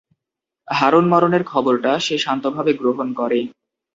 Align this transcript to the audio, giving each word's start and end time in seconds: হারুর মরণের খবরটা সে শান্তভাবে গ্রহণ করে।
হারুর 0.67 1.05
মরণের 1.07 1.43
খবরটা 1.43 1.91
সে 1.99 2.15
শান্তভাবে 2.17 2.71
গ্রহণ 2.73 3.07
করে। 3.13 3.39